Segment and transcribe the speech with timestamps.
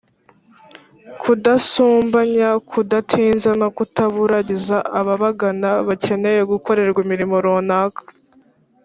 [1.21, 8.03] kudasumbanya, kudatinza no kutaburagiza ababagana bakeneye gukorerwa imirimo runaka.